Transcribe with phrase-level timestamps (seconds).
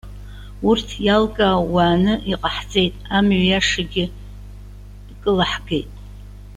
[0.69, 4.05] Урҭ иалкаау уааны иҟаҳҵеит, амҩа иашахьгьы
[5.11, 5.89] икылаҳгеит.